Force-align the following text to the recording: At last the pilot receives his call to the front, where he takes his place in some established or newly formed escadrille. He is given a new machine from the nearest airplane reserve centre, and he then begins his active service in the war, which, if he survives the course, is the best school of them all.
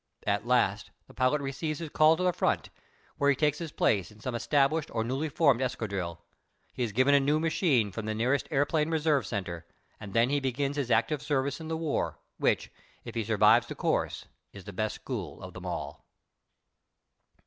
At 0.25 0.47
last 0.47 0.89
the 1.05 1.13
pilot 1.13 1.41
receives 1.41 1.77
his 1.77 1.89
call 1.91 2.17
to 2.17 2.23
the 2.23 2.33
front, 2.33 2.71
where 3.17 3.29
he 3.29 3.35
takes 3.35 3.59
his 3.59 3.71
place 3.71 4.09
in 4.09 4.19
some 4.19 4.33
established 4.33 4.89
or 4.95 5.03
newly 5.03 5.29
formed 5.29 5.61
escadrille. 5.61 6.19
He 6.73 6.81
is 6.81 6.91
given 6.91 7.13
a 7.13 7.19
new 7.19 7.39
machine 7.39 7.91
from 7.91 8.07
the 8.07 8.15
nearest 8.15 8.47
airplane 8.49 8.89
reserve 8.89 9.27
centre, 9.27 9.63
and 9.99 10.09
he 10.09 10.13
then 10.15 10.41
begins 10.41 10.75
his 10.75 10.89
active 10.89 11.21
service 11.21 11.59
in 11.59 11.67
the 11.67 11.77
war, 11.77 12.17
which, 12.39 12.71
if 13.05 13.13
he 13.13 13.23
survives 13.23 13.67
the 13.67 13.75
course, 13.75 14.25
is 14.53 14.63
the 14.63 14.73
best 14.73 14.95
school 14.95 15.39
of 15.43 15.53
them 15.53 15.67
all. 15.67 16.03